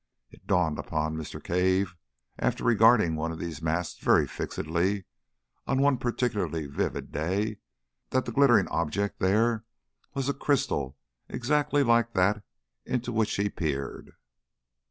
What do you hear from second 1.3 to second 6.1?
Cave, after regarding one of these masts very fixedly on one